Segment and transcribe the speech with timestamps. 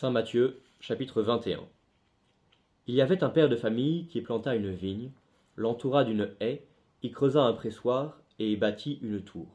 [0.00, 1.58] Saint Matthieu, chapitre 21
[2.86, 5.10] Il y avait un père de famille qui planta une vigne,
[5.56, 6.62] l'entoura d'une haie,
[7.02, 9.48] y creusa un pressoir et y bâtit une tour.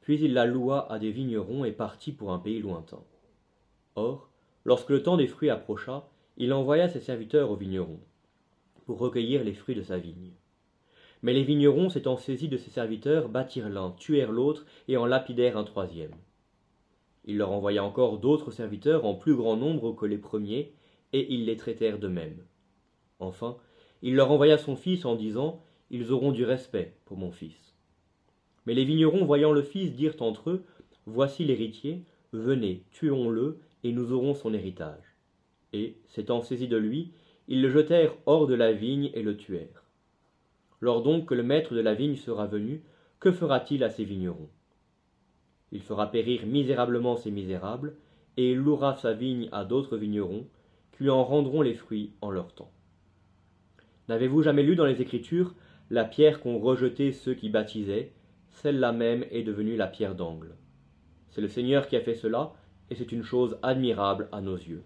[0.00, 3.04] Puis il la loua à des vignerons et partit pour un pays lointain.
[3.94, 4.28] Or,
[4.64, 6.08] lorsque le temps des fruits approcha,
[6.38, 8.00] il envoya ses serviteurs aux vignerons,
[8.84, 10.32] pour recueillir les fruits de sa vigne.
[11.22, 15.56] Mais les vignerons, s'étant saisis de ses serviteurs, battirent l'un, tuèrent l'autre, et en lapidèrent
[15.56, 16.16] un troisième.
[17.24, 20.72] Il leur envoya encore d'autres serviteurs en plus grand nombre que les premiers,
[21.12, 22.44] et ils les traitèrent de même.
[23.20, 23.56] Enfin,
[24.02, 27.76] il leur envoya son fils en disant Ils auront du respect pour mon fils.
[28.66, 30.64] Mais les vignerons, voyant le fils, dirent entre eux
[31.06, 35.16] Voici l'héritier, venez, tuons-le, et nous aurons son héritage.
[35.72, 37.10] Et, s'étant saisis de lui,
[37.48, 39.84] ils le jetèrent hors de la vigne et le tuèrent.
[40.80, 42.82] Lors donc que le maître de la vigne sera venu,
[43.18, 44.48] que fera-t-il à ces vignerons?
[45.72, 47.96] Il fera périr misérablement ces misérables,
[48.36, 50.46] et il louera sa vigne à d'autres vignerons,
[50.92, 52.70] qui lui en rendront les fruits en leur temps.
[54.08, 55.54] N'avez-vous jamais lu dans les Écritures
[55.90, 58.12] la pierre qu'ont rejetée ceux qui baptisaient,
[58.50, 60.54] celle-là même est devenue la pierre d'angle.
[61.30, 62.52] C'est le Seigneur qui a fait cela,
[62.90, 64.84] et c'est une chose admirable à nos yeux.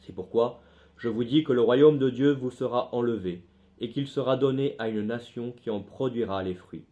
[0.00, 0.60] C'est pourquoi
[0.96, 3.44] je vous dis que le royaume de Dieu vous sera enlevé,
[3.80, 6.86] et qu'il sera donné à une nation qui en produira les fruits.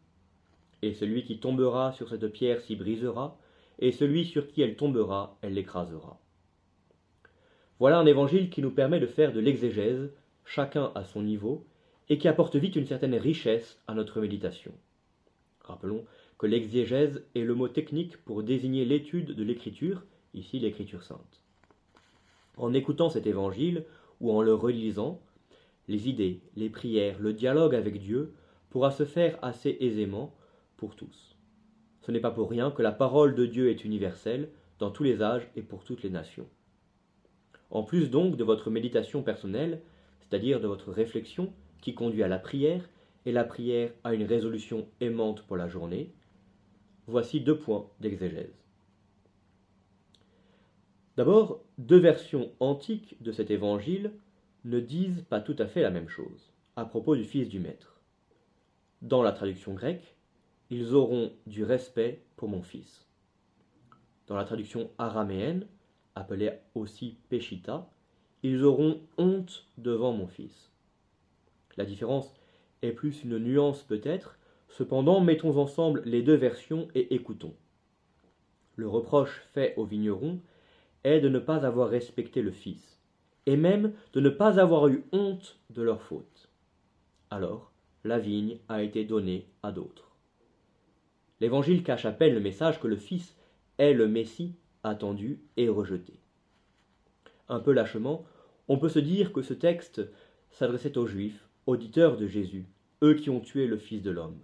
[0.85, 3.39] Et celui qui tombera sur cette pierre s'y brisera,
[3.79, 6.21] et celui sur qui elle tombera, elle l'écrasera.
[7.79, 10.13] Voilà un évangile qui nous permet de faire de l'exégèse,
[10.45, 11.65] chacun à son niveau,
[12.11, 14.73] et qui apporte vite une certaine richesse à notre méditation.
[15.63, 16.05] Rappelons
[16.37, 20.03] que l'exégèse est le mot technique pour désigner l'étude de l'écriture,
[20.35, 21.41] ici l'écriture sainte.
[22.59, 23.87] En écoutant cet évangile
[24.21, 25.23] ou en le relisant,
[25.89, 28.35] les idées, les prières, le dialogue avec Dieu
[28.69, 30.35] pourra se faire assez aisément
[30.89, 31.37] tous.
[32.03, 35.23] Ce n'est pas pour rien que la parole de Dieu est universelle dans tous les
[35.23, 36.47] âges et pour toutes les nations.
[37.71, 39.81] En plus donc de votre méditation personnelle,
[40.21, 42.89] c'est-à-dire de votre réflexion qui conduit à la prière,
[43.27, 46.13] et la prière à une résolution aimante pour la journée,
[47.07, 48.63] voici deux points d'exégèse.
[51.17, 54.13] D'abord, deux versions antiques de cet évangile
[54.65, 58.01] ne disent pas tout à fait la même chose à propos du Fils du Maître.
[59.01, 60.17] Dans la traduction grecque,
[60.71, 63.07] ils auront du respect pour mon Fils.
[64.27, 65.67] Dans la traduction araméenne,
[66.15, 67.91] appelée aussi Péchita,
[68.43, 70.71] ils auront honte devant mon Fils.
[71.77, 72.33] La différence
[72.83, 74.39] est plus une nuance peut-être,
[74.69, 77.55] cependant mettons ensemble les deux versions et écoutons.
[78.77, 80.41] Le reproche fait aux vignerons
[81.05, 82.99] est de ne pas avoir respecté le Fils,
[83.47, 86.49] et même de ne pas avoir eu honte de leur faute.
[87.31, 87.73] Alors,
[88.05, 90.04] la vigne a été donnée à d'autres.
[91.45, 93.37] L'Évangile cache à peine le message que le Fils
[93.77, 96.19] est le Messie attendu et rejeté.
[97.51, 98.25] Un peu lâchement,
[98.69, 100.01] on peut se dire que ce texte
[100.51, 102.65] s'adressait aux Juifs, auditeurs de Jésus,
[103.03, 104.41] eux qui ont tué le Fils de l'homme.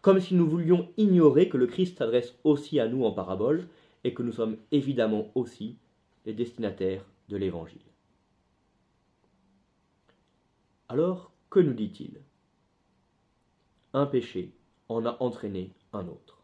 [0.00, 3.68] Comme si nous voulions ignorer que le Christ s'adresse aussi à nous en parabole,
[4.02, 5.76] et que nous sommes évidemment aussi
[6.24, 7.92] les destinataires de l'Évangile.
[10.88, 12.22] Alors, que nous dit-il?
[13.92, 14.54] Un péché
[14.88, 16.42] en a entraîné un autre.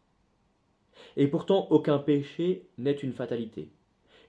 [1.17, 3.71] Et pourtant, aucun péché n'est une fatalité.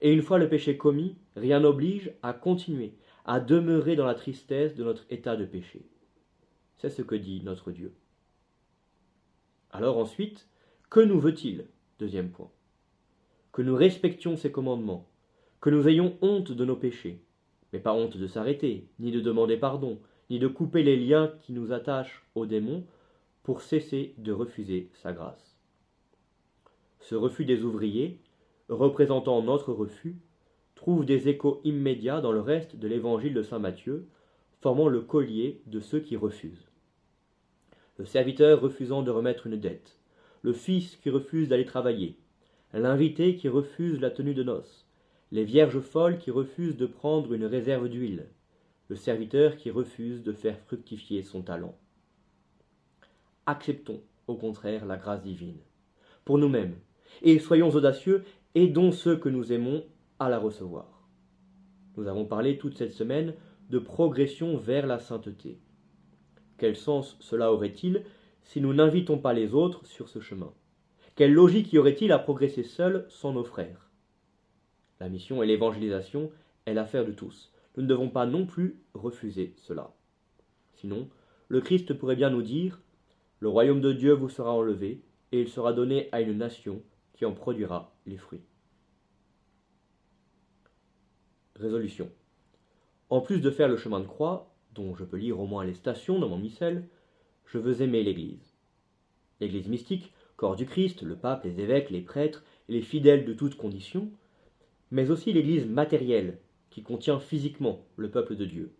[0.01, 2.93] Et une fois le péché commis, rien n'oblige à continuer,
[3.25, 5.85] à demeurer dans la tristesse de notre état de péché.
[6.77, 7.93] C'est ce que dit notre Dieu.
[9.71, 10.49] Alors ensuite,
[10.89, 11.65] que nous veut-il?
[11.99, 12.51] Deuxième point
[13.53, 15.07] que nous respections ses commandements,
[15.61, 17.21] que nous ayons honte de nos péchés,
[17.71, 19.99] mais pas honte de s'arrêter, ni de demander pardon,
[20.31, 22.83] ni de couper les liens qui nous attachent au démon
[23.43, 25.57] pour cesser de refuser sa grâce.
[27.01, 28.19] Ce refus des ouvriers,
[28.69, 30.15] représentant notre refus,
[30.75, 34.07] trouve des échos immédiats dans le reste de l'évangile de saint Matthieu,
[34.61, 36.69] formant le collier de ceux qui refusent.
[37.97, 39.99] Le serviteur refusant de remettre une dette,
[40.41, 42.17] le fils qui refuse d'aller travailler,
[42.73, 44.87] l'invité qui refuse la tenue de noces,
[45.31, 48.27] les vierges folles qui refusent de prendre une réserve d'huile,
[48.87, 51.77] le serviteur qui refuse de faire fructifier son talent.
[53.45, 55.59] Acceptons, au contraire, la grâce divine,
[56.23, 56.75] pour nous-mêmes,
[57.21, 58.23] et soyons audacieux,
[58.55, 59.83] aidons ceux que nous aimons
[60.19, 61.07] à la recevoir.
[61.97, 63.33] Nous avons parlé toute cette semaine
[63.69, 65.59] de progression vers la sainteté.
[66.57, 68.03] Quel sens cela aurait-il
[68.43, 70.53] si nous n'invitons pas les autres sur ce chemin?
[71.15, 73.89] Quelle logique y aurait-il à progresser seul sans nos frères?
[74.99, 76.31] La mission et l'évangélisation
[76.65, 77.51] est l'affaire de tous.
[77.75, 79.93] Nous ne devons pas non plus refuser cela.
[80.75, 81.09] Sinon,
[81.49, 82.81] le Christ pourrait bien nous dire
[83.43, 85.03] Le royaume de Dieu vous sera enlevé,
[85.33, 86.81] et il sera donné à une nation
[87.11, 88.45] qui en produira les fruits.
[91.57, 92.09] Résolution.
[93.09, 95.73] En plus de faire le chemin de croix, dont je peux lire au moins les
[95.73, 96.87] stations dans mon missel,
[97.45, 98.55] je veux aimer l'Église.
[99.41, 103.33] L'Église mystique, corps du Christ, le pape, les évêques, les prêtres et les fidèles de
[103.33, 104.09] toutes conditions,
[104.89, 106.39] mais aussi l'Église matérielle,
[106.69, 108.73] qui contient physiquement le peuple de Dieu.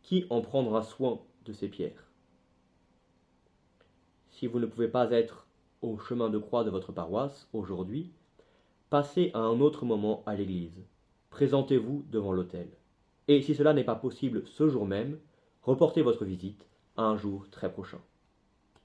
[0.00, 2.13] Qui en prendra soin de ces pierres?
[4.34, 5.46] Si vous ne pouvez pas être
[5.80, 8.10] au chemin de croix de votre paroisse aujourd'hui,
[8.90, 10.82] passez à un autre moment à l'église.
[11.30, 12.66] Présentez-vous devant l'autel.
[13.28, 15.20] Et si cela n'est pas possible ce jour même,
[15.62, 16.66] reportez votre visite
[16.96, 18.00] à un jour très prochain.